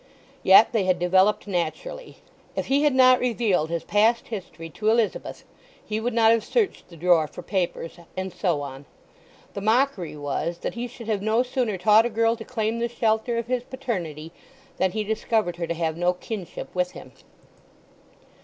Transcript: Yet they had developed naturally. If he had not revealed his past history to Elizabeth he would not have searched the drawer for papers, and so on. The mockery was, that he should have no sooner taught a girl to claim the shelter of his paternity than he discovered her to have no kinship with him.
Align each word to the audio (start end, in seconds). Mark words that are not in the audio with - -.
Yet 0.41 0.71
they 0.71 0.85
had 0.85 0.97
developed 0.97 1.45
naturally. 1.45 2.17
If 2.55 2.65
he 2.65 2.81
had 2.81 2.95
not 2.95 3.19
revealed 3.19 3.69
his 3.69 3.83
past 3.83 4.29
history 4.29 4.67
to 4.71 4.89
Elizabeth 4.89 5.43
he 5.85 5.99
would 5.99 6.15
not 6.15 6.31
have 6.31 6.43
searched 6.43 6.89
the 6.89 6.97
drawer 6.97 7.27
for 7.27 7.43
papers, 7.43 7.99
and 8.17 8.33
so 8.33 8.61
on. 8.63 8.85
The 9.53 9.61
mockery 9.61 10.17
was, 10.17 10.57
that 10.61 10.73
he 10.73 10.87
should 10.87 11.05
have 11.07 11.21
no 11.21 11.43
sooner 11.43 11.77
taught 11.77 12.07
a 12.07 12.09
girl 12.09 12.35
to 12.37 12.43
claim 12.43 12.79
the 12.79 12.89
shelter 12.89 13.37
of 13.37 13.45
his 13.45 13.61
paternity 13.61 14.31
than 14.77 14.93
he 14.93 15.03
discovered 15.03 15.57
her 15.57 15.67
to 15.67 15.75
have 15.75 15.95
no 15.95 16.13
kinship 16.13 16.73
with 16.73 16.93
him. 16.93 17.11